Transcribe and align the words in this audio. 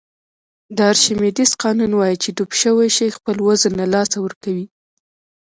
د 0.75 0.77
ارشمیدس 0.91 1.51
قانون 1.63 1.91
وایي 1.95 2.17
چې 2.23 2.29
ډوب 2.37 2.51
شوی 2.61 2.89
شی 2.97 3.07
خپل 3.17 3.35
وزن 3.47 3.71
له 3.81 3.85
لاسه 3.93 4.17
ورکوي. 4.21 4.65